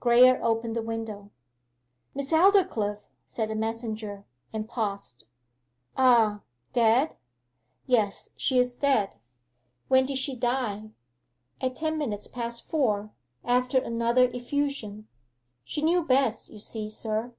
Graye 0.00 0.36
opened 0.42 0.74
the 0.74 0.82
window. 0.82 1.30
'Miss 2.12 2.32
Aldclyffe....' 2.32 3.06
said 3.24 3.50
the 3.50 3.54
messenger, 3.54 4.24
and 4.52 4.68
paused. 4.68 5.22
'Ah 5.96 6.40
dead?' 6.72 7.14
'Yes 7.86 8.30
she 8.36 8.58
is 8.58 8.74
dead.' 8.74 9.14
'When 9.86 10.04
did 10.04 10.18
she 10.18 10.34
die?' 10.34 10.90
'At 11.60 11.76
ten 11.76 11.98
minutes 11.98 12.26
past 12.26 12.68
four, 12.68 13.12
after 13.44 13.78
another 13.78 14.28
effusion. 14.34 15.06
She 15.62 15.82
knew 15.82 16.02
best, 16.02 16.50
you 16.50 16.58
see, 16.58 16.90
sir. 16.90 17.32